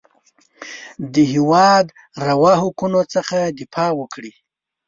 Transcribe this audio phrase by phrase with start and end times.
[1.13, 1.85] د هېواد
[2.27, 4.33] روا حقونو څخه دفاع وکړي.